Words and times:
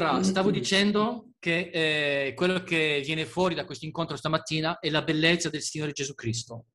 Allora, 0.00 0.22
stavo 0.22 0.52
dicendo 0.52 1.32
che 1.40 1.70
eh, 1.72 2.34
quello 2.34 2.62
che 2.62 3.02
viene 3.04 3.26
fuori 3.26 3.56
da 3.56 3.64
questo 3.64 3.84
incontro 3.84 4.16
stamattina 4.16 4.78
è 4.78 4.90
la 4.90 5.02
bellezza 5.02 5.50
del 5.50 5.60
Signore 5.60 5.90
Gesù 5.90 6.14
Cristo 6.14 6.66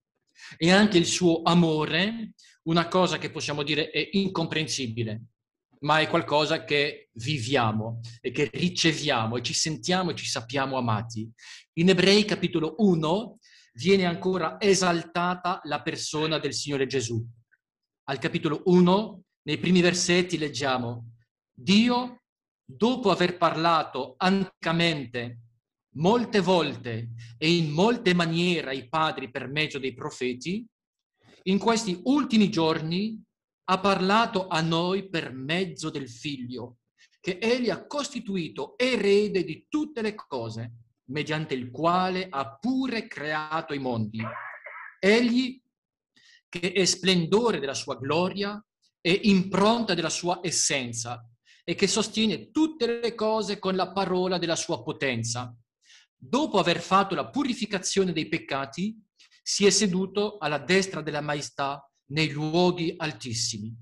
e 0.57 0.71
anche 0.71 0.97
il 0.97 1.05
suo 1.05 1.41
amore, 1.44 2.33
una 2.63 2.89
cosa 2.89 3.17
che 3.17 3.31
possiamo 3.31 3.63
dire 3.63 3.91
è 3.91 4.09
incomprensibile, 4.12 5.21
ma 5.79 5.99
è 5.99 6.09
qualcosa 6.09 6.65
che 6.65 7.12
viviamo 7.13 8.01
e 8.20 8.31
che 8.31 8.49
riceviamo 8.51 9.37
e 9.37 9.42
ci 9.42 9.53
sentiamo 9.53 10.12
e 10.12 10.15
ci 10.15 10.26
sappiamo 10.26 10.76
amati. 10.76 11.31
In 11.78 11.87
Ebrei 11.87 12.26
capitolo 12.26 12.76
1 12.79 13.37
viene 13.76 14.05
ancora 14.05 14.60
esaltata 14.60 15.62
la 15.63 15.81
persona 15.81 16.40
del 16.40 16.53
Signore 16.53 16.88
Gesù. 16.88 17.26
Al 18.09 18.20
capitolo 18.20 18.63
1, 18.66 19.23
nei 19.44 19.59
primi 19.59 19.80
versetti 19.80 20.38
leggiamo, 20.38 21.12
Dio 21.55 22.17
dopo 22.66 23.11
aver 23.11 23.38
parlato 23.38 24.16
anticamente 24.17 25.40
molte 25.95 26.40
volte 26.40 27.09
e 27.38 27.55
in 27.55 27.71
molte 27.71 28.13
maniere 28.13 28.70
ai 28.70 28.88
padri 28.88 29.30
per 29.30 29.48
mezzo 29.48 29.80
dei 29.80 29.94
profeti, 29.94 30.66
in 31.44 31.59
questi 31.59 31.99
ultimi 32.05 32.49
giorni 32.49 33.21
ha 33.66 33.80
parlato 33.80 34.48
a 34.48 34.62
noi 34.62 35.09
per 35.09 35.34
mezzo 35.34 35.90
del 35.90 36.09
figlio, 36.09 36.77
che 37.20 37.38
egli 37.40 37.70
ha 37.70 37.85
costituito 37.85 38.77
erede 38.77 39.43
di 39.43 39.66
tutte 39.70 40.02
le 40.02 40.16
cose, 40.16 40.73
mediante 41.05 41.54
il 41.54 41.70
quale 41.70 42.27
ha 42.30 42.57
pure 42.57 43.07
creato 43.07 43.73
i 43.73 43.80
mondi. 43.80 44.21
Egli, 44.99 45.62
che 46.49 46.71
è 46.71 46.85
splendore 46.85 47.59
della 47.59 47.73
sua 47.73 47.98
gloria 47.98 48.63
e 49.02 49.20
impronta 49.23 49.93
della 49.93 50.09
sua 50.09 50.40
essenza, 50.41 51.27
e 51.63 51.76
che 51.76 51.88
sostiene 51.88 52.52
tutte 52.52 52.99
le 52.99 53.16
cose 53.16 53.59
con 53.59 53.76
la 53.76 53.91
parola 53.91 54.38
della 54.38 54.55
sua 54.55 54.84
potenza. 54.84 55.55
Dopo 56.16 56.59
aver 56.59 56.80
fatto 56.80 57.16
la 57.16 57.29
purificazione 57.29 58.12
dei 58.13 58.27
peccati, 58.27 59.01
si 59.41 59.65
è 59.65 59.70
seduto 59.70 60.38
alla 60.38 60.57
destra 60.57 61.01
della 61.01 61.21
maestà 61.21 61.85
nei 62.12 62.29
luoghi 62.29 62.93
altissimi. 62.96 63.76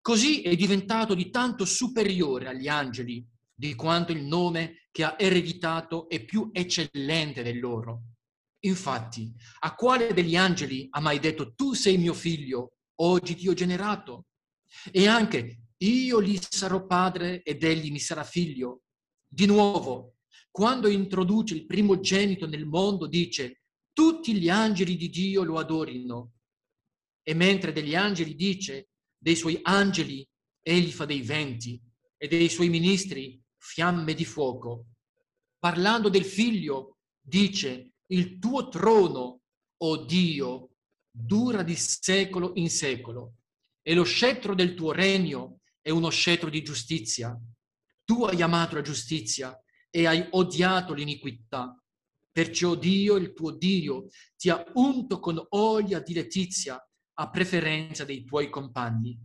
Così 0.00 0.42
è 0.42 0.54
diventato 0.56 1.14
di 1.14 1.30
tanto 1.30 1.64
superiore 1.64 2.48
agli 2.48 2.68
angeli, 2.68 3.26
di 3.52 3.74
quanto 3.74 4.12
il 4.12 4.22
nome 4.22 4.88
che 4.90 5.04
ha 5.04 5.16
ereditato 5.18 6.08
è 6.08 6.24
più 6.24 6.48
eccellente 6.52 7.42
del 7.42 7.60
loro. 7.60 8.04
Infatti, 8.60 9.32
a 9.60 9.74
quale 9.74 10.12
degli 10.12 10.36
angeli 10.36 10.86
ha 10.90 11.00
mai 11.00 11.18
detto 11.18 11.54
tu 11.54 11.74
sei 11.74 11.98
mio 11.98 12.14
figlio, 12.14 12.74
oggi 13.00 13.34
ti 13.34 13.48
ho 13.48 13.54
generato? 13.54 14.26
E 14.90 15.06
anche 15.06 15.59
io 15.82 16.22
gli 16.22 16.38
sarò 16.38 16.84
padre 16.84 17.42
ed 17.42 17.62
egli 17.62 17.90
mi 17.90 18.00
sarà 18.00 18.24
figlio. 18.24 18.82
Di 19.26 19.46
nuovo, 19.46 20.16
quando 20.50 20.88
introduce 20.88 21.54
il 21.54 21.64
primogenito 21.64 22.46
nel 22.46 22.66
mondo, 22.66 23.06
dice, 23.06 23.62
tutti 23.92 24.34
gli 24.34 24.48
angeli 24.48 24.96
di 24.96 25.08
Dio 25.08 25.42
lo 25.42 25.58
adorino. 25.58 26.32
E 27.22 27.34
mentre 27.34 27.72
degli 27.72 27.94
angeli 27.94 28.34
dice, 28.34 28.90
dei 29.16 29.36
suoi 29.36 29.58
angeli 29.62 30.26
egli 30.62 30.90
fa 30.90 31.04
dei 31.04 31.22
venti 31.22 31.80
e 32.16 32.28
dei 32.28 32.48
suoi 32.48 32.68
ministri 32.68 33.40
fiamme 33.56 34.14
di 34.14 34.24
fuoco. 34.24 34.86
Parlando 35.58 36.08
del 36.08 36.24
figlio, 36.24 36.98
dice, 37.20 37.92
il 38.08 38.38
tuo 38.38 38.68
trono, 38.68 39.20
o 39.20 39.40
oh 39.78 40.04
Dio, 40.04 40.70
dura 41.10 41.62
di 41.62 41.76
secolo 41.76 42.52
in 42.56 42.68
secolo, 42.68 43.36
e 43.82 43.94
lo 43.94 44.04
scettro 44.04 44.54
del 44.54 44.74
tuo 44.74 44.92
regno 44.92 45.59
è 45.80 45.90
uno 45.90 46.10
scettro 46.10 46.50
di 46.50 46.62
giustizia. 46.62 47.38
Tu 48.04 48.24
hai 48.24 48.42
amato 48.42 48.74
la 48.74 48.82
giustizia 48.82 49.58
e 49.90 50.06
hai 50.06 50.26
odiato 50.30 50.94
l'iniquità. 50.94 51.74
Perciò 52.32 52.74
Dio, 52.74 53.16
il 53.16 53.32
tuo 53.32 53.50
Dio, 53.50 54.06
ti 54.36 54.50
ha 54.50 54.64
unto 54.74 55.18
con 55.18 55.44
olio 55.50 56.00
di 56.02 56.14
letizia 56.14 56.80
a 57.14 57.30
preferenza 57.30 58.04
dei 58.04 58.24
tuoi 58.24 58.48
compagni. 58.48 59.18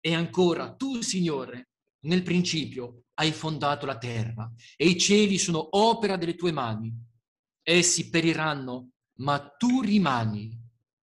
E 0.00 0.14
ancora, 0.14 0.74
tu, 0.74 1.00
Signore, 1.00 1.70
nel 2.00 2.22
principio 2.22 3.04
hai 3.14 3.32
fondato 3.32 3.86
la 3.86 3.98
terra 3.98 4.50
e 4.76 4.86
i 4.86 4.98
cieli 4.98 5.38
sono 5.38 5.76
opera 5.76 6.16
delle 6.16 6.36
tue 6.36 6.52
mani. 6.52 6.94
Essi 7.62 8.08
periranno, 8.08 8.90
ma 9.18 9.40
tu 9.56 9.80
rimani. 9.80 10.56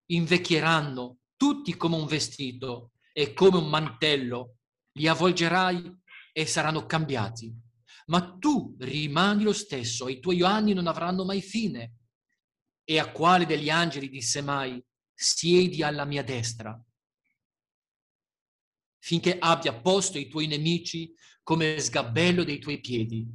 Invecchieranno 0.07 1.17
tutti 1.35 1.75
come 1.75 1.95
un 1.95 2.05
vestito 2.05 2.91
e 3.11 3.33
come 3.33 3.57
un 3.57 3.67
mantello 3.67 4.57
li 4.97 5.07
avvolgerai 5.07 6.03
e 6.31 6.45
saranno 6.45 6.85
cambiati. 6.85 7.53
Ma 8.07 8.37
tu 8.37 8.75
rimani 8.79 9.43
lo 9.43 9.53
stesso, 9.53 10.07
i 10.07 10.19
tuoi 10.19 10.43
anni 10.43 10.73
non 10.73 10.87
avranno 10.87 11.25
mai 11.25 11.41
fine. 11.41 11.93
E 12.83 12.99
a 12.99 13.11
quale 13.11 13.45
degli 13.45 13.69
angeli 13.69 14.09
disse 14.09 14.41
mai, 14.41 14.83
siedi 15.13 15.81
alla 15.81 16.05
mia 16.05 16.23
destra, 16.23 16.79
finché 18.99 19.37
abbia 19.39 19.73
posto 19.73 20.17
i 20.17 20.27
tuoi 20.27 20.47
nemici 20.47 21.13
come 21.41 21.79
sgabello 21.79 22.43
dei 22.43 22.59
tuoi 22.59 22.79
piedi. 22.79 23.25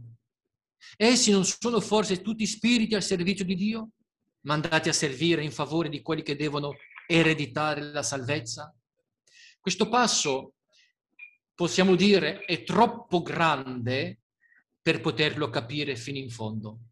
Essi 0.97 1.31
non 1.31 1.44
sono 1.44 1.81
forse 1.81 2.22
tutti 2.22 2.47
spiriti 2.47 2.94
al 2.94 3.03
servizio 3.03 3.44
di 3.44 3.54
Dio, 3.54 3.91
mandati 4.43 4.88
a 4.88 4.93
servire 4.93 5.43
in 5.43 5.53
favore 5.53 5.88
di 5.88 6.00
quelli 6.00 6.22
che 6.22 6.37
devono 6.37 6.75
ereditare 7.06 7.82
la 7.82 8.03
salvezza? 8.03 8.75
Questo 9.60 9.88
passo 9.88 10.54
possiamo 11.60 11.94
dire, 11.94 12.47
è 12.47 12.62
troppo 12.62 13.21
grande 13.21 14.22
per 14.81 15.03
poterlo 15.03 15.50
capire 15.50 15.94
fino 15.94 16.16
in 16.16 16.31
fondo. 16.31 16.84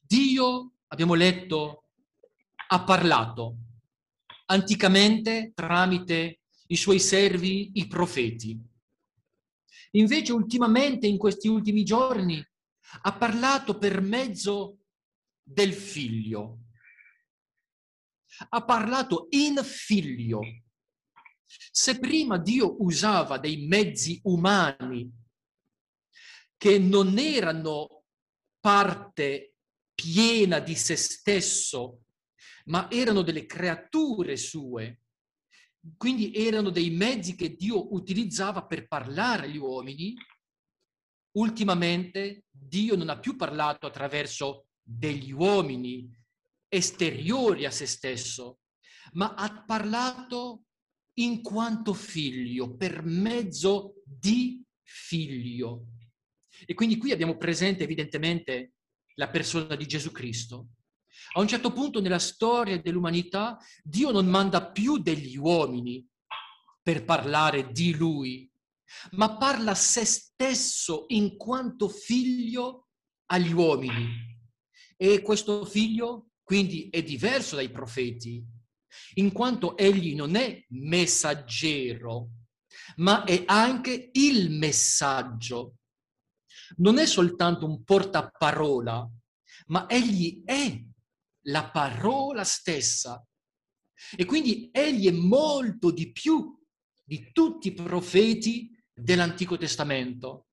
Dio, 0.00 0.76
abbiamo 0.86 1.12
letto, 1.12 1.88
ha 2.68 2.82
parlato 2.82 3.56
anticamente 4.46 5.52
tramite 5.54 6.40
i 6.68 6.76
suoi 6.76 6.98
servi, 6.98 7.72
i 7.74 7.86
profeti. 7.88 8.58
Invece 9.90 10.32
ultimamente, 10.32 11.06
in 11.06 11.18
questi 11.18 11.48
ultimi 11.48 11.84
giorni, 11.84 12.42
ha 13.02 13.12
parlato 13.12 13.76
per 13.76 14.00
mezzo 14.00 14.78
del 15.42 15.74
figlio. 15.74 16.60
Ha 18.48 18.64
parlato 18.64 19.26
in 19.28 19.56
figlio. 19.62 20.40
Se 21.70 21.98
prima 21.98 22.38
Dio 22.38 22.82
usava 22.82 23.38
dei 23.38 23.66
mezzi 23.66 24.20
umani 24.24 25.10
che 26.56 26.78
non 26.78 27.18
erano 27.18 28.04
parte 28.60 29.54
piena 29.94 30.60
di 30.60 30.74
se 30.74 30.96
stesso, 30.96 32.04
ma 32.66 32.90
erano 32.90 33.22
delle 33.22 33.46
creature 33.46 34.36
sue, 34.36 35.00
quindi 35.96 36.32
erano 36.34 36.70
dei 36.70 36.90
mezzi 36.90 37.34
che 37.34 37.56
Dio 37.56 37.92
utilizzava 37.92 38.64
per 38.64 38.86
parlare 38.86 39.46
agli 39.46 39.56
uomini, 39.56 40.14
ultimamente 41.32 42.44
Dio 42.50 42.94
non 42.94 43.08
ha 43.08 43.18
più 43.18 43.34
parlato 43.36 43.86
attraverso 43.86 44.66
degli 44.80 45.32
uomini 45.32 46.08
esteriori 46.68 47.64
a 47.64 47.70
se 47.70 47.86
stesso, 47.86 48.60
ma 49.12 49.34
ha 49.34 49.64
parlato 49.64 50.64
in 51.14 51.42
quanto 51.42 51.92
figlio, 51.92 52.74
per 52.76 53.02
mezzo 53.04 53.94
di 54.04 54.62
figlio. 54.82 55.86
E 56.64 56.74
quindi 56.74 56.96
qui 56.96 57.12
abbiamo 57.12 57.36
presente 57.36 57.84
evidentemente 57.84 58.74
la 59.14 59.28
persona 59.28 59.74
di 59.74 59.86
Gesù 59.86 60.10
Cristo. 60.10 60.68
A 61.34 61.40
un 61.40 61.48
certo 61.48 61.72
punto 61.72 62.00
nella 62.00 62.18
storia 62.18 62.80
dell'umanità 62.80 63.58
Dio 63.82 64.10
non 64.10 64.26
manda 64.26 64.70
più 64.70 64.98
degli 64.98 65.36
uomini 65.36 66.06
per 66.82 67.04
parlare 67.04 67.70
di 67.70 67.94
Lui, 67.94 68.50
ma 69.12 69.36
parla 69.36 69.74
se 69.74 70.04
stesso 70.04 71.04
in 71.08 71.36
quanto 71.36 71.88
figlio 71.88 72.88
agli 73.26 73.52
uomini. 73.52 74.30
E 74.96 75.20
questo 75.22 75.64
figlio 75.64 76.28
quindi 76.42 76.88
è 76.90 77.02
diverso 77.02 77.56
dai 77.56 77.70
profeti, 77.70 78.44
in 79.14 79.32
quanto 79.32 79.76
egli 79.76 80.14
non 80.14 80.36
è 80.36 80.64
messaggero, 80.70 82.28
ma 82.96 83.24
è 83.24 83.42
anche 83.46 84.10
il 84.12 84.50
messaggio. 84.50 85.76
Non 86.76 86.98
è 86.98 87.06
soltanto 87.06 87.66
un 87.66 87.82
portaparola, 87.84 89.08
ma 89.66 89.88
egli 89.88 90.42
è 90.44 90.82
la 91.46 91.70
parola 91.70 92.44
stessa. 92.44 93.24
E 94.16 94.24
quindi 94.24 94.68
egli 94.72 95.08
è 95.08 95.12
molto 95.12 95.90
di 95.90 96.10
più 96.10 96.58
di 97.04 97.30
tutti 97.32 97.68
i 97.68 97.72
profeti 97.72 98.70
dell'Antico 98.92 99.56
Testamento. 99.56 100.48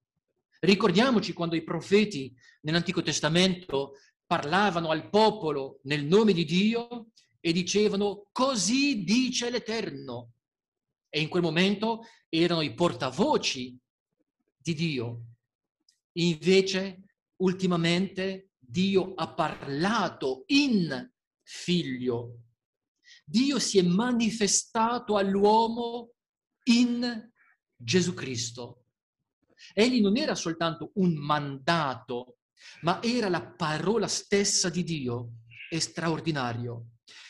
Ricordiamoci 0.60 1.34
quando 1.34 1.56
i 1.56 1.64
profeti 1.64 2.36
nell'Antico 2.62 3.02
Testamento 3.02 3.94
parlavano 4.26 4.90
al 4.90 5.10
popolo 5.10 5.80
nel 5.84 6.06
nome 6.06 6.34
di 6.34 6.46
Dio 6.46 7.08
e 7.40 7.52
dicevano 7.52 8.30
così 8.32 9.04
dice 9.04 9.50
l'Eterno. 9.50 10.34
E 11.10 11.22
in 11.22 11.30
quel 11.30 11.42
momento 11.42 12.04
erano 12.28 12.62
i 12.62 12.74
portavoci 12.74 13.78
di 14.58 14.74
Dio. 14.74 15.24
Invece, 16.14 17.04
ultimamente, 17.38 18.52
Dio 18.58 19.14
ha 19.16 19.34
parlato 19.34 20.44
in 20.48 21.12
figlio. 21.42 22.42
Dio 23.26 23.58
si 23.58 23.80
è 23.80 23.82
manifestato 23.82 25.18
all'uomo 25.18 26.12
in 26.66 27.32
Gesù 27.76 28.14
Cristo. 28.14 28.84
Egli 29.74 30.02
non 30.02 30.18
era 30.18 30.36
soltanto 30.36 30.92
un 30.96 31.16
mandato, 31.16 32.40
ma 32.82 33.02
era 33.02 33.30
la 33.30 33.42
parola 33.42 34.08
stessa 34.08 34.70
di 34.70 34.84
Dio, 34.84 35.32
è 35.70 35.80
straordinario. 35.80 36.86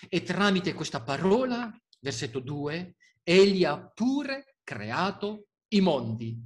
E 0.08 0.24
tramite 0.24 0.74
questa 0.74 1.02
parola, 1.02 1.72
versetto 2.00 2.40
2, 2.40 2.96
egli 3.24 3.64
ha 3.64 3.80
pure 3.94 4.56
creato 4.64 5.48
i 5.70 5.82
mondi. 5.82 6.38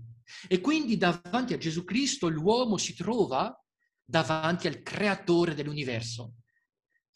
E 0.47 0.59
quindi 0.61 0.97
davanti 0.97 1.53
a 1.53 1.57
Gesù 1.57 1.83
Cristo 1.83 2.27
l'uomo 2.27 2.77
si 2.77 2.95
trova 2.95 3.55
davanti 4.03 4.67
al 4.67 4.81
creatore 4.81 5.53
dell'universo. 5.53 6.35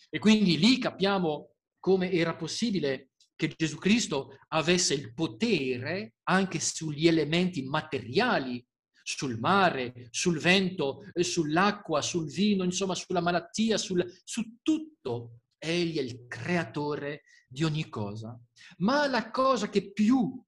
E 0.10 0.20
quindi 0.20 0.58
lì 0.58 0.78
capiamo 0.78 1.54
come 1.80 2.12
era 2.12 2.36
possibile 2.36 3.10
che 3.36 3.54
Gesù 3.56 3.78
Cristo 3.78 4.38
avesse 4.50 4.94
il 4.94 5.14
potere 5.14 6.16
anche 6.24 6.60
sugli 6.60 7.08
elementi 7.08 7.62
materiali, 7.64 8.66
sul 9.04 9.38
mare, 9.40 10.08
sul 10.12 10.40
vento, 10.40 11.04
sull'acqua, 11.14 12.02
sul 12.02 12.30
vino, 12.30 12.64
insomma 12.64 12.96
sulla 12.96 13.22
malattia, 13.22 13.78
sul, 13.78 14.06
su 14.24 14.58
tutto. 14.62 15.42
Egli 15.58 15.98
è 15.98 16.02
il 16.02 16.26
creatore 16.28 17.24
di 17.48 17.64
ogni 17.64 17.90
cosa. 17.90 18.40
Ma 18.78 19.08
la 19.08 19.32
cosa 19.32 19.70
che 19.70 19.92
più 19.92 20.44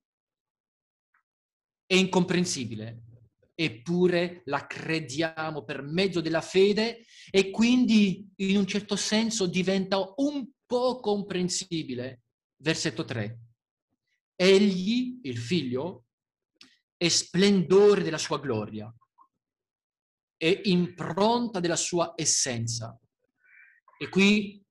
è 1.86 1.96
incomprensibile, 1.96 3.04
eppure 3.56 4.42
la 4.46 4.68
crediamo 4.68 5.64
per 5.64 5.82
mezzo 5.82 6.22
della 6.22 6.42
fede 6.42 7.06
e 7.30 7.50
quindi 7.50 8.32
in 8.38 8.58
un 8.58 8.66
certo 8.66 8.96
senso 8.96 9.48
diventa 9.48 10.14
un 10.18 10.50
po' 10.66 11.00
comprensibile 11.00 12.22
versetto 12.58 13.04
3. 13.04 13.40
Egli, 14.36 15.20
il 15.24 15.38
figlio, 15.38 16.06
è 16.96 17.08
splendore 17.08 18.04
della 18.04 18.18
sua 18.18 18.40
gloria, 18.40 18.94
è 20.38 20.62
impronta 20.66 21.60
della 21.60 21.76
sua 21.76 22.14
essenza. 22.16 22.98
E 23.98 24.08
qui 24.10 24.64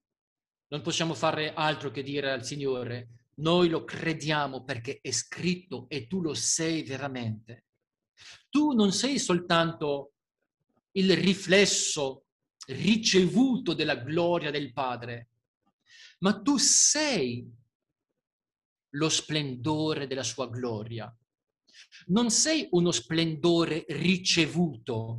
non 0.68 0.82
possiamo 0.82 1.14
fare 1.14 1.54
altro 1.54 1.90
che 1.90 2.02
dire 2.02 2.30
al 2.30 2.44
Signore, 2.44 3.08
noi 3.36 3.68
lo 3.68 3.84
crediamo 3.84 4.64
perché 4.64 4.98
è 5.00 5.10
scritto 5.10 5.88
e 5.88 6.06
tu 6.06 6.20
lo 6.20 6.34
sei 6.34 6.82
veramente. 6.82 7.66
Tu 8.48 8.72
non 8.72 8.92
sei 8.92 9.18
soltanto 9.18 10.14
il 10.92 11.16
riflesso 11.16 12.26
ricevuto 12.66 13.72
della 13.74 13.96
gloria 13.96 14.50
del 14.50 14.72
Padre, 14.72 15.28
ma 16.18 16.40
tu 16.40 16.56
sei 16.56 17.48
lo 18.90 19.08
splendore 19.08 20.06
della 20.06 20.22
sua 20.22 20.48
gloria. 20.48 21.14
Non 22.06 22.30
sei 22.30 22.66
uno 22.72 22.90
splendore 22.90 23.84
ricevuto, 23.88 25.16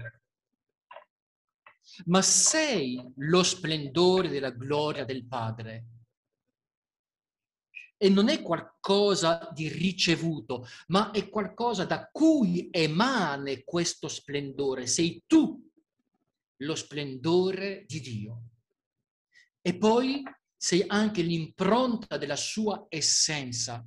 ma 2.06 2.22
sei 2.22 3.02
lo 3.18 3.44
splendore 3.44 4.30
della 4.30 4.52
gloria 4.52 5.06
del 5.06 5.26
Padre. 5.26 5.86
E 7.98 8.10
non 8.10 8.30
è 8.30 8.42
qualcosa 8.42 9.50
di 9.54 9.68
ricevuto, 9.68 10.66
ma 10.88 11.12
è 11.12 11.30
qualcosa 11.30 11.84
da 11.86 12.10
cui 12.10 12.70
emane 12.72 13.64
questo 13.66 14.08
splendore. 14.08 14.88
Sei 14.88 15.24
tu 15.28 15.70
lo 16.62 16.76
splendore 16.76 17.84
di 17.86 18.00
Dio. 18.00 18.44
E 19.62 19.78
poi 19.78 20.24
sei 20.56 20.84
anche 20.88 21.22
l'impronta 21.22 22.18
della 22.18 22.36
sua 22.36 22.86
essenza. 22.90 23.86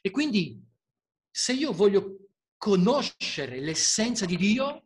E 0.00 0.10
quindi 0.10 0.62
se 1.30 1.52
io 1.52 1.72
voglio 1.72 2.28
conoscere 2.56 3.60
l'essenza 3.60 4.24
di 4.24 4.36
Dio, 4.36 4.83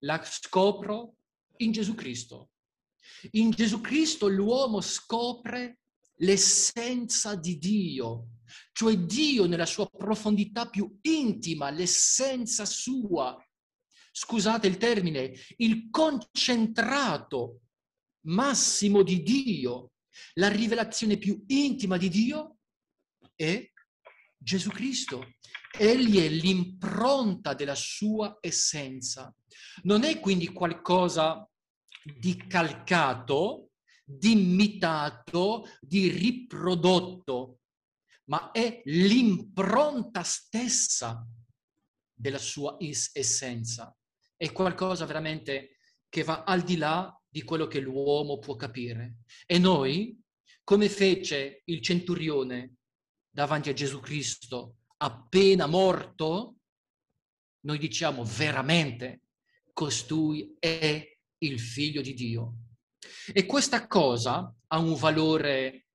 la 0.00 0.22
scopro 0.24 1.16
in 1.58 1.72
Gesù 1.72 1.94
Cristo. 1.94 2.50
In 3.32 3.50
Gesù 3.50 3.80
Cristo 3.80 4.28
l'uomo 4.28 4.80
scopre 4.80 5.80
l'essenza 6.16 7.34
di 7.34 7.58
Dio, 7.58 8.28
cioè 8.72 8.96
Dio 8.96 9.46
nella 9.46 9.66
sua 9.66 9.88
profondità 9.88 10.68
più 10.68 10.98
intima, 11.02 11.70
l'essenza 11.70 12.64
sua. 12.64 13.36
Scusate 14.12 14.66
il 14.66 14.78
termine, 14.78 15.32
il 15.56 15.90
concentrato 15.90 17.60
massimo 18.26 19.02
di 19.02 19.22
Dio, 19.22 19.92
la 20.34 20.48
rivelazione 20.48 21.16
più 21.16 21.42
intima 21.46 21.96
di 21.96 22.08
Dio 22.08 22.58
è 23.34 23.70
Gesù 24.38 24.70
Cristo. 24.70 25.34
Egli 25.76 26.18
è 26.18 26.28
l'impronta 26.28 27.52
della 27.52 27.74
sua 27.74 28.38
essenza. 28.40 29.34
Non 29.82 30.04
è 30.04 30.18
quindi 30.20 30.48
qualcosa 30.48 31.46
di 32.02 32.36
calcato, 32.46 33.70
di 34.04 34.32
imitato, 34.32 35.68
di 35.80 36.08
riprodotto, 36.08 37.60
ma 38.24 38.50
è 38.52 38.80
l'impronta 38.84 40.22
stessa 40.22 41.26
della 42.14 42.38
sua 42.38 42.76
essenza. 43.12 43.94
È 44.36 44.50
qualcosa 44.52 45.04
veramente 45.04 45.78
che 46.08 46.24
va 46.24 46.44
al 46.44 46.62
di 46.62 46.76
là 46.76 47.12
di 47.28 47.42
quello 47.42 47.66
che 47.66 47.80
l'uomo 47.80 48.38
può 48.38 48.56
capire. 48.56 49.18
E 49.46 49.58
noi, 49.58 50.18
come 50.64 50.88
fece 50.88 51.62
il 51.66 51.82
centurione 51.82 52.77
davanti 53.38 53.68
a 53.68 53.72
Gesù 53.72 54.00
Cristo 54.00 54.78
appena 54.96 55.66
morto, 55.66 56.56
noi 57.66 57.78
diciamo 57.78 58.24
veramente 58.24 59.26
costui 59.72 60.56
è 60.58 61.08
il 61.44 61.60
figlio 61.60 62.02
di 62.02 62.14
Dio. 62.14 62.54
E 63.32 63.46
questa 63.46 63.86
cosa 63.86 64.52
ha 64.66 64.78
un 64.78 64.96
valore 64.96 65.86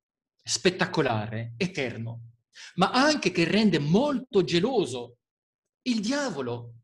spettacolare, 0.41 1.55
eterno, 1.57 2.31
ma 2.75 2.91
anche 2.91 3.31
che 3.31 3.43
rende 3.43 3.77
molto 3.77 4.45
geloso 4.45 5.17
il 5.89 5.99
diavolo. 5.99 6.75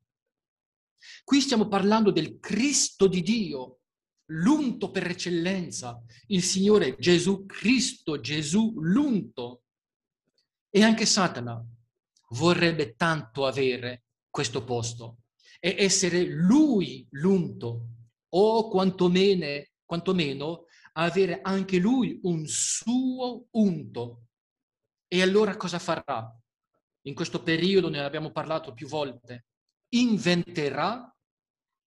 Qui 1.23 1.39
stiamo 1.39 1.69
parlando 1.69 2.11
del 2.11 2.37
Cristo 2.37 3.07
di 3.07 3.21
Dio, 3.21 3.79
l'unto 4.31 4.91
per 4.91 5.07
eccellenza, 5.07 6.03
il 6.27 6.43
Signore 6.43 6.97
Gesù 6.97 7.45
Cristo, 7.45 8.19
Gesù 8.19 8.73
l'unto. 8.81 9.63
E 10.69 10.83
anche 10.83 11.05
Satana 11.05 11.63
vorrebbe 12.29 12.95
tanto 12.95 13.45
avere 13.45 14.03
questo 14.29 14.63
posto 14.63 15.23
e 15.59 15.75
essere 15.77 16.23
lui 16.23 17.07
l'unto, 17.11 17.87
o 18.29 18.69
quantomeno, 18.69 19.65
quantomeno 19.83 20.65
avere 20.93 21.41
anche 21.41 21.77
lui 21.77 22.19
un 22.23 22.45
suo 22.45 23.47
unto. 23.51 24.25
E 25.07 25.21
allora 25.21 25.57
cosa 25.57 25.79
farà? 25.79 26.31
In 27.03 27.15
questo 27.15 27.41
periodo 27.41 27.89
ne 27.89 27.99
abbiamo 28.03 28.31
parlato 28.31 28.73
più 28.73 28.87
volte. 28.87 29.47
Inventerà 29.89 31.11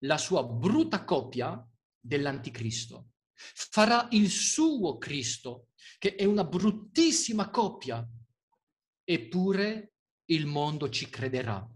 la 0.05 0.19
sua 0.19 0.43
brutta 0.43 1.05
coppia 1.05 1.65
dell'anticristo. 2.01 3.11
Farà 3.35 4.09
il 4.11 4.29
suo 4.29 4.99
Cristo, 4.99 5.69
che 5.99 6.17
è 6.17 6.25
una 6.25 6.45
bruttissima 6.45 7.49
coppia, 7.51 8.05
eppure 9.05 9.95
il 10.27 10.47
mondo 10.47 10.89
ci 10.89 11.09
crederà. 11.09 11.67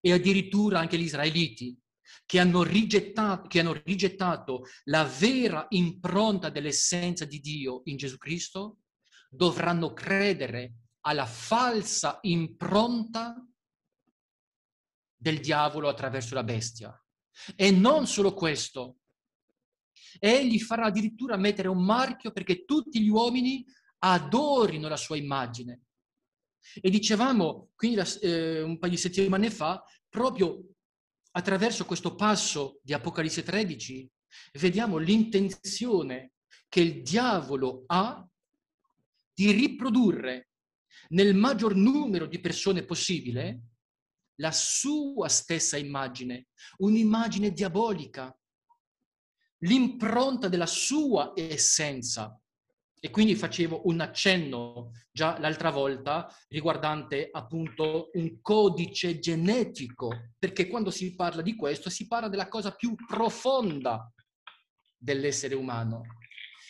E 0.00 0.12
addirittura 0.12 0.78
anche 0.78 0.98
gli 0.98 1.02
israeliti, 1.02 1.78
che 2.24 2.40
hanno, 2.40 2.62
rigettato, 2.62 3.48
che 3.48 3.60
hanno 3.60 3.80
rigettato 3.84 4.64
la 4.84 5.04
vera 5.04 5.66
impronta 5.70 6.50
dell'essenza 6.50 7.24
di 7.24 7.40
Dio 7.40 7.82
in 7.84 7.96
Gesù 7.96 8.16
Cristo, 8.16 8.78
dovranno 9.28 9.92
credere 9.92 10.74
alla 11.00 11.26
falsa 11.26 12.18
impronta 12.22 13.34
del 15.16 15.40
diavolo 15.40 15.88
attraverso 15.88 16.34
la 16.34 16.44
bestia. 16.44 17.00
E 17.54 17.70
non 17.70 18.06
solo 18.06 18.34
questo, 18.34 18.98
egli 20.18 20.58
farà 20.60 20.86
addirittura 20.86 21.36
mettere 21.36 21.68
un 21.68 21.84
marchio 21.84 22.32
perché 22.32 22.64
tutti 22.64 23.02
gli 23.02 23.08
uomini 23.08 23.64
adorino 23.98 24.88
la 24.88 24.96
sua 24.96 25.16
immagine. 25.16 25.85
E 26.74 26.90
dicevamo, 26.90 27.70
quindi 27.74 28.00
eh, 28.20 28.62
un 28.62 28.78
paio 28.78 28.92
di 28.92 28.98
settimane 28.98 29.50
fa, 29.50 29.82
proprio 30.08 30.62
attraverso 31.32 31.84
questo 31.84 32.14
passo 32.14 32.80
di 32.82 32.92
Apocalisse 32.92 33.42
13, 33.42 34.10
vediamo 34.54 34.96
l'intenzione 34.96 36.32
che 36.68 36.80
il 36.80 37.02
diavolo 37.02 37.84
ha 37.86 38.26
di 39.32 39.50
riprodurre 39.50 40.48
nel 41.08 41.34
maggior 41.34 41.74
numero 41.74 42.26
di 42.26 42.40
persone 42.40 42.84
possibile 42.84 43.60
la 44.36 44.52
sua 44.52 45.28
stessa 45.28 45.76
immagine, 45.76 46.48
un'immagine 46.78 47.52
diabolica, 47.52 48.36
l'impronta 49.58 50.48
della 50.48 50.66
sua 50.66 51.32
essenza. 51.34 52.38
E 52.98 53.10
quindi 53.10 53.34
facevo 53.34 53.82
un 53.84 54.00
accenno 54.00 54.92
già 55.12 55.38
l'altra 55.38 55.70
volta 55.70 56.34
riguardante 56.48 57.28
appunto 57.30 58.10
un 58.14 58.40
codice 58.40 59.18
genetico, 59.18 60.32
perché 60.38 60.66
quando 60.66 60.90
si 60.90 61.14
parla 61.14 61.42
di 61.42 61.54
questo 61.54 61.90
si 61.90 62.06
parla 62.06 62.28
della 62.28 62.48
cosa 62.48 62.74
più 62.74 62.94
profonda 62.94 64.10
dell'essere 64.96 65.54
umano. 65.54 66.02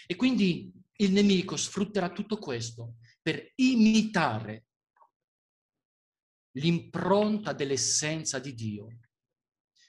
E 0.06 0.16
quindi 0.16 0.73
il 0.97 1.12
nemico 1.12 1.56
sfrutterà 1.56 2.11
tutto 2.11 2.38
questo 2.38 2.97
per 3.23 3.52
imitare 3.56 4.66
l'impronta 6.52 7.52
dell'essenza 7.52 8.38
di 8.38 8.54
Dio. 8.54 8.99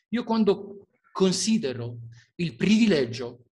Io 0.09 0.23
quando 0.23 0.87
considero 1.11 1.99
il 2.35 2.55
privilegio 2.55 3.45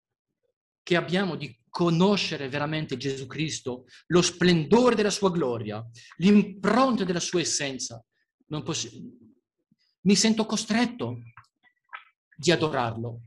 che 0.83 0.95
abbiamo 0.95 1.35
di 1.35 1.62
conoscere 1.73 2.49
veramente 2.49 2.97
Gesù 2.97 3.25
Cristo, 3.25 3.85
lo 4.07 4.21
splendore 4.21 4.93
della 4.93 5.09
sua 5.09 5.31
gloria, 5.31 5.83
l'impronta 6.17 7.03
della 7.03 7.19
sua 7.19 7.39
essenza, 7.39 8.05
poss- 8.63 8.95
mi 10.01 10.15
sento 10.15 10.45
costretto 10.45 11.23
di 12.37 12.51
adorarlo 12.51 13.21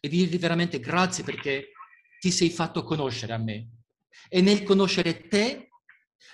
e 0.00 0.08
di 0.08 0.18
dirgli 0.18 0.38
veramente 0.38 0.78
grazie 0.78 1.24
perché 1.24 1.72
ti 2.20 2.30
sei 2.30 2.48
fatto 2.48 2.84
conoscere 2.84 3.32
a 3.32 3.38
me. 3.38 3.70
E 4.28 4.40
nel 4.40 4.62
conoscere 4.62 5.26
te, 5.26 5.70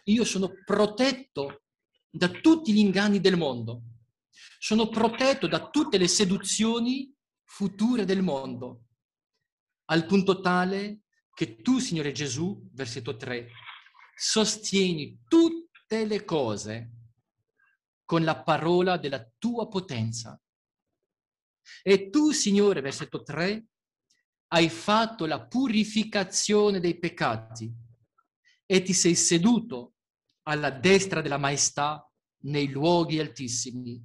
io 0.04 0.24
sono 0.24 0.52
protetto 0.62 1.62
da 2.10 2.28
tutti 2.28 2.70
gli 2.70 2.80
inganni 2.80 3.18
del 3.18 3.38
mondo. 3.38 3.80
Sono 4.58 4.90
protetto 4.90 5.46
da 5.46 5.70
tutte 5.70 5.96
le 5.96 6.06
seduzioni 6.06 7.10
future 7.44 8.04
del 8.04 8.20
mondo, 8.20 8.82
al 9.86 10.04
punto 10.04 10.42
tale 10.42 11.00
che 11.36 11.60
tu, 11.60 11.80
Signore 11.80 12.12
Gesù, 12.12 12.66
versetto 12.72 13.14
3, 13.14 13.50
sostieni 14.16 15.20
tutte 15.28 16.06
le 16.06 16.24
cose 16.24 16.92
con 18.06 18.24
la 18.24 18.42
parola 18.42 18.96
della 18.96 19.22
tua 19.36 19.68
potenza. 19.68 20.40
E 21.82 22.08
tu, 22.08 22.32
Signore, 22.32 22.80
versetto 22.80 23.22
3, 23.22 23.66
hai 24.54 24.70
fatto 24.70 25.26
la 25.26 25.46
purificazione 25.46 26.80
dei 26.80 26.98
peccati 26.98 27.70
e 28.64 28.80
ti 28.80 28.94
sei 28.94 29.14
seduto 29.14 29.96
alla 30.44 30.70
destra 30.70 31.20
della 31.20 31.36
maestà 31.36 32.10
nei 32.44 32.70
luoghi 32.70 33.20
altissimi. 33.20 34.02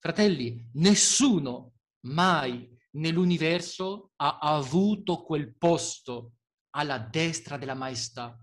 Fratelli, 0.00 0.68
nessuno 0.72 1.74
mai 2.06 2.68
nell'universo 2.94 4.10
ha 4.16 4.38
avuto 4.40 5.22
quel 5.22 5.54
posto 5.56 6.38
alla 6.72 6.98
destra 6.98 7.56
della 7.56 7.74
maestà. 7.74 8.38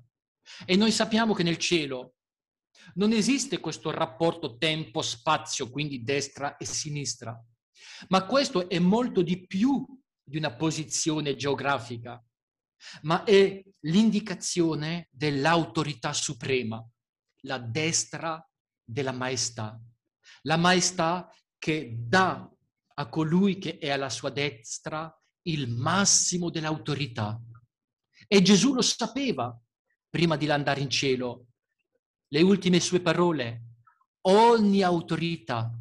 E 0.66 0.76
noi 0.76 0.92
sappiamo 0.92 1.34
che 1.34 1.44
nel 1.44 1.58
cielo 1.58 2.16
non 2.96 3.12
esiste 3.12 3.60
questo 3.60 3.92
rapporto 3.92 4.58
tempo-spazio, 4.58 5.70
quindi 5.70 6.04
destra 6.04 6.58
e 6.58 6.66
sinistra, 6.66 7.40
ma 8.08 8.26
questo 8.26 8.70
è 8.70 8.80
molto 8.80 9.22
di 9.22 9.46
più 9.46 9.86
di 10.24 10.38
una 10.38 10.56
posizione 10.56 11.36
geografica, 11.36 12.24
ma 13.04 13.24
è 13.24 13.64
l'indicazione 13.82 15.08
dell'autorità 15.12 16.14
suprema, 16.14 16.84
la 17.42 17.58
destra 17.58 18.44
della 18.84 19.12
maestà. 19.12 19.80
La 20.44 20.58
maestà 20.58 21.32
che 21.58 21.96
dà 21.98 22.50
a 22.96 23.10
colui 23.10 23.58
che 23.58 23.78
è 23.78 23.90
alla 23.90 24.10
sua 24.10 24.30
destra 24.30 25.14
il 25.44 25.70
massimo 25.70 26.50
dell'autorità. 26.50 27.40
E 28.32 28.44
Gesù 28.44 28.76
lo 28.76 28.84
sapeva 28.84 29.60
prima 30.08 30.36
di 30.38 30.48
andare 30.52 30.82
in 30.82 30.90
cielo. 30.92 31.48
Le 32.28 32.42
ultime 32.44 32.80
sue 32.80 33.02
parole, 33.02 33.64
ogni 34.28 34.84
autorità 34.84 35.72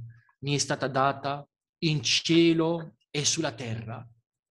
mi 0.40 0.54
è 0.54 0.58
stata 0.58 0.88
data 0.88 1.46
in 1.80 2.02
cielo 2.02 2.96
e 3.10 3.26
sulla 3.26 3.52
terra. 3.52 4.02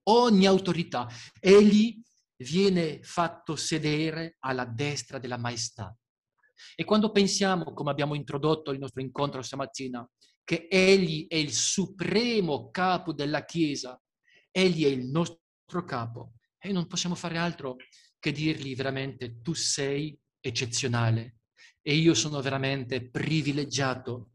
Ogni 0.10 0.46
autorità. 0.46 1.08
Egli 1.40 2.00
viene 2.44 3.02
fatto 3.02 3.56
sedere 3.56 4.36
alla 4.42 4.66
destra 4.66 5.18
della 5.18 5.38
maestà. 5.38 5.92
E 6.76 6.84
quando 6.84 7.12
pensiamo, 7.12 7.74
come 7.74 7.90
abbiamo 7.90 8.14
introdotto 8.14 8.70
il 8.70 8.78
nostro 8.78 9.02
incontro 9.02 9.42
stamattina, 9.42 10.08
che 10.44 10.68
Egli 10.70 11.26
è 11.28 11.36
il 11.36 11.52
supremo 11.52 12.70
capo 12.70 13.12
della 13.12 13.44
Chiesa, 13.44 14.00
Egli 14.52 14.86
è 14.86 14.88
il 14.88 15.08
nostro 15.08 15.84
capo, 15.84 16.34
e 16.60 16.72
non 16.72 16.88
possiamo 16.88 17.16
fare 17.16 17.38
altro 17.38 17.78
che 18.20 18.32
dirgli 18.32 18.76
veramente 18.76 19.42
tu 19.42 19.54
sei 19.54 20.18
eccezionale 20.40 21.38
e 21.82 21.96
io 21.96 22.14
sono 22.14 22.42
veramente 22.42 23.10
privilegiato 23.10 24.32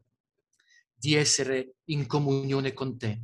di 0.93 1.13
essere 1.13 1.75
in 1.85 2.07
comunione 2.07 2.73
con 2.73 2.97
te. 2.97 3.21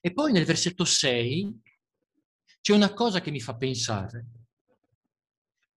E 0.00 0.12
poi 0.12 0.32
nel 0.32 0.44
versetto 0.44 0.84
6 0.84 1.60
c'è 2.60 2.72
una 2.72 2.92
cosa 2.92 3.20
che 3.20 3.30
mi 3.30 3.40
fa 3.40 3.54
pensare. 3.54 4.26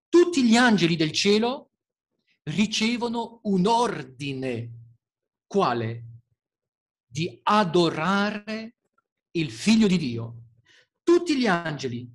Tutti 0.08 0.44
gli 0.44 0.56
angeli 0.56 0.96
del 0.96 1.12
cielo 1.12 1.72
ricevono 2.44 3.42
un 3.44 3.68
ordine. 3.68 4.72
Quale? 5.46 6.06
Di 7.06 7.40
adorare 7.44 8.78
il 9.32 9.52
figlio 9.52 9.88
di 9.88 9.98
Dio. 9.98 10.44
Tutti 11.04 11.38
gli 11.38 11.48
angeli 11.48 12.12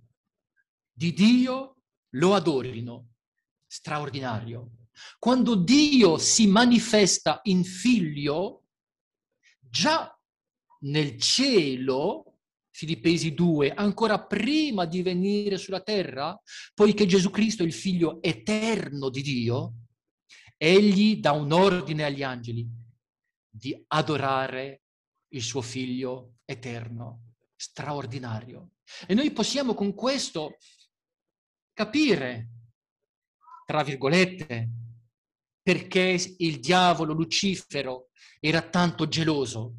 di 0.95 1.13
Dio 1.13 1.83
lo 2.11 2.35
adorino. 2.35 3.09
Straordinario. 3.67 4.71
Quando 5.19 5.57
Dio 5.57 6.19
si 6.19 6.47
manifesta 6.47 7.41
in 7.45 7.65
figlio, 7.65 8.69
già 9.59 10.17
nel 10.83 11.21
cielo 11.21 12.39
Filippesi 12.71 13.35
2, 13.35 13.73
ancora 13.73 14.25
prima 14.25 14.85
di 14.85 15.03
venire 15.03 15.59
sulla 15.59 15.81
terra, 15.81 16.41
poiché 16.75 17.07
Gesù 17.07 17.31
Cristo 17.31 17.63
è 17.63 17.67
il 17.67 17.73
figlio 17.73 18.23
eterno 18.23 19.11
di 19.11 19.23
Dio, 19.23 19.75
egli 20.57 21.17
dà 21.17 21.33
un 21.33 21.53
ordine 21.53 22.05
agli 22.05 22.23
angeli 22.23 22.69
di 23.49 23.85
adorare 23.89 24.83
il 25.29 25.43
suo 25.43 25.61
figlio 25.61 26.37
eterno, 26.45 27.35
straordinario. 27.55 28.71
E 29.07 29.15
noi 29.15 29.31
possiamo 29.33 29.75
con 29.75 29.95
questo 29.95 30.57
capire, 31.75 32.49
tra 33.67 33.83
virgolette, 33.83 34.71
perché 35.61 36.17
il 36.39 36.61
diavolo 36.61 37.13
Lucifero 37.13 38.11
era 38.41 38.63
tanto 38.63 39.09
geloso 39.09 39.75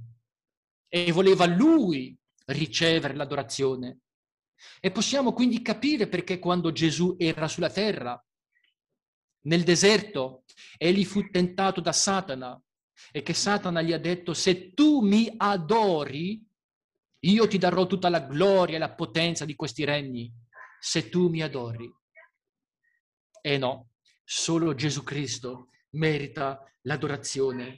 e 0.88 1.12
voleva 1.12 1.46
lui 1.46 2.16
ricevere 2.48 3.16
l'adorazione. 3.16 4.00
E 4.80 4.92
possiamo 4.92 5.34
quindi 5.34 5.62
capire 5.62 6.08
perché 6.08 6.40
quando 6.40 6.72
Gesù 6.72 7.16
era 7.18 7.48
sulla 7.48 7.70
terra, 7.70 8.22
nel 9.46 9.64
deserto, 9.64 10.44
egli 10.78 11.06
fu 11.06 11.30
tentato 11.30 11.82
da 11.82 11.92
Satana 11.92 12.60
e 13.12 13.22
che 13.22 13.34
Satana 13.34 13.82
gli 13.82 13.94
ha 13.94 14.00
detto 14.00 14.34
se 14.34 14.74
tu 14.74 15.02
mi 15.02 15.32
adori, 15.38 16.44
io 17.20 17.48
ti 17.48 17.58
darò 17.58 17.86
tutta 17.86 18.10
la 18.10 18.22
gloria 18.22 18.76
e 18.76 18.80
la 18.80 18.94
potenza 18.94 19.46
di 19.46 19.56
questi 19.56 19.84
regni, 19.84 20.32
se 20.80 21.10
tu 21.10 21.30
mi 21.30 21.42
adori. 21.42 21.92
E 23.42 23.58
no, 23.58 23.92
solo 24.24 24.74
Gesù 24.74 25.04
Cristo 25.04 25.70
merita 25.92 26.64
l'adorazione. 26.82 27.78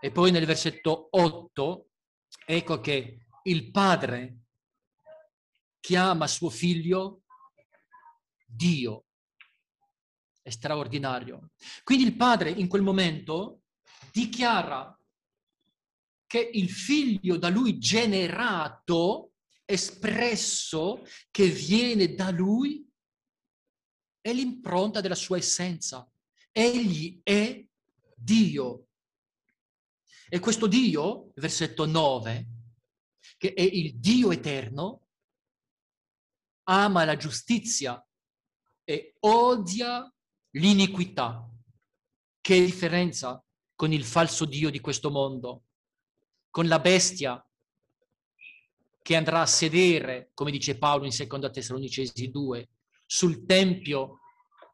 E 0.00 0.10
poi 0.10 0.30
nel 0.30 0.46
versetto 0.46 1.08
8, 1.10 1.88
ecco 2.46 2.80
che 2.80 3.26
il 3.44 3.70
padre 3.70 4.38
chiama 5.80 6.26
suo 6.26 6.50
figlio 6.50 7.22
Dio. 8.46 9.06
È 10.40 10.50
straordinario. 10.50 11.50
Quindi 11.82 12.04
il 12.04 12.16
padre 12.16 12.50
in 12.50 12.68
quel 12.68 12.82
momento 12.82 13.62
dichiara 14.12 14.98
che 16.26 16.50
il 16.52 16.70
figlio 16.70 17.36
da 17.38 17.48
lui 17.48 17.78
generato, 17.78 19.27
espresso, 19.70 21.04
che 21.30 21.48
viene 21.48 22.14
da 22.14 22.30
lui, 22.30 22.86
è 24.20 24.32
l'impronta 24.32 25.00
della 25.00 25.14
sua 25.14 25.36
essenza. 25.36 26.10
Egli 26.50 27.20
è 27.22 27.64
Dio. 28.14 28.86
E 30.28 30.38
questo 30.38 30.66
Dio, 30.66 31.32
versetto 31.34 31.86
9, 31.86 32.46
che 33.36 33.52
è 33.52 33.62
il 33.62 33.98
Dio 33.98 34.32
eterno, 34.32 35.06
ama 36.64 37.04
la 37.04 37.16
giustizia 37.16 38.02
e 38.84 39.16
odia 39.20 40.12
l'iniquità. 40.50 41.46
Che 42.40 42.64
differenza 42.64 43.42
con 43.74 43.92
il 43.92 44.04
falso 44.04 44.44
Dio 44.44 44.70
di 44.70 44.80
questo 44.80 45.10
mondo? 45.10 45.64
con 46.50 46.66
la 46.66 46.80
bestia 46.80 47.40
che 49.08 49.16
andrà 49.16 49.40
a 49.40 49.46
sedere, 49.46 50.32
come 50.34 50.50
dice 50.50 50.76
Paolo 50.76 51.06
in 51.06 51.12
seconda 51.12 51.48
Tessalonicesi 51.48 52.30
2, 52.30 52.68
sul 53.06 53.46
Tempio, 53.46 54.20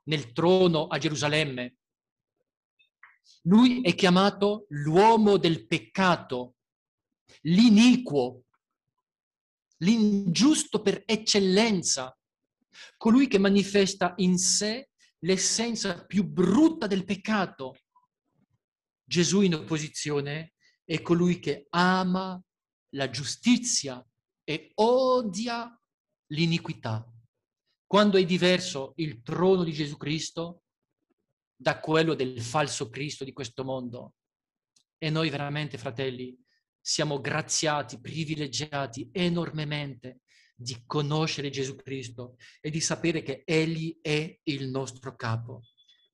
nel 0.06 0.32
trono 0.32 0.88
a 0.88 0.98
Gerusalemme. 0.98 1.76
Lui 3.42 3.80
è 3.82 3.94
chiamato 3.94 4.66
l'uomo 4.70 5.36
del 5.36 5.68
peccato, 5.68 6.56
l'iniquo, 7.42 8.46
l'ingiusto 9.76 10.82
per 10.82 11.04
eccellenza, 11.06 12.18
colui 12.96 13.28
che 13.28 13.38
manifesta 13.38 14.14
in 14.16 14.36
sé 14.36 14.90
l'essenza 15.20 16.06
più 16.06 16.24
brutta 16.24 16.88
del 16.88 17.04
peccato. 17.04 17.76
Gesù 19.04 19.42
in 19.42 19.54
opposizione 19.54 20.54
è 20.82 21.00
colui 21.02 21.38
che 21.38 21.68
ama 21.70 22.42
la 22.96 23.08
giustizia 23.08 24.04
e 24.44 24.70
odia 24.74 25.76
l'iniquità. 26.28 27.04
Quando 27.86 28.18
è 28.18 28.24
diverso 28.24 28.92
il 28.96 29.22
trono 29.22 29.64
di 29.64 29.72
Gesù 29.72 29.96
Cristo 29.96 30.62
da 31.56 31.80
quello 31.80 32.14
del 32.14 32.40
falso 32.42 32.90
Cristo 32.90 33.24
di 33.24 33.32
questo 33.32 33.64
mondo. 33.64 34.14
E 34.98 35.10
noi 35.10 35.30
veramente, 35.30 35.78
fratelli, 35.78 36.36
siamo 36.80 37.20
graziati, 37.20 38.00
privilegiati 38.00 39.08
enormemente 39.12 40.20
di 40.54 40.82
conoscere 40.86 41.50
Gesù 41.50 41.74
Cristo 41.76 42.36
e 42.60 42.70
di 42.70 42.80
sapere 42.80 43.22
che 43.22 43.42
Egli 43.44 43.98
è 44.00 44.38
il 44.44 44.68
nostro 44.68 45.14
capo. 45.16 45.62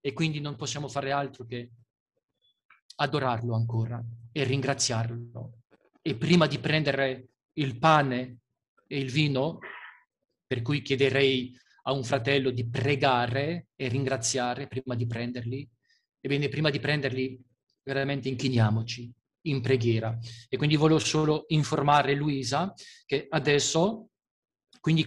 E 0.01 0.13
quindi 0.13 0.41
non 0.41 0.57
possiamo 0.57 0.89
fare 0.89 1.11
altro 1.13 1.45
che 1.45 1.71
adorarlo 2.97 3.55
ancora 3.55 4.03
e 4.33 4.45
ringraziarlo. 4.45 5.63
E 6.03 6.17
prima 6.17 6.47
di 6.47 6.59
prendere 6.59 7.31
il 7.61 7.79
pane 7.79 8.39
e 8.87 8.99
il 8.99 9.11
vino, 9.11 9.59
per 10.47 10.63
cui 10.63 10.83
chiederei 10.83 11.57
a 11.85 11.93
un 11.93 12.03
fratello 12.05 12.51
di 12.51 12.69
pregare 12.69 13.69
e 13.77 13.89
ringraziare 13.89 14.67
prima 14.67 14.95
di 14.95 15.07
prenderli, 15.07 15.69
ebbene 16.21 16.49
prima 16.49 16.71
di 16.71 16.81
prenderli 16.81 17.41
veramente 17.83 18.29
inchiniamoci 18.29 19.13
in 19.43 19.61
preghiera. 19.61 20.19
E 20.49 20.57
quindi 20.57 20.77
volevo 20.77 20.99
solo 20.99 21.45
informare 21.49 22.15
Luisa 22.15 22.73
che 23.07 23.27
adesso, 23.29 24.11
quindi 24.81 25.07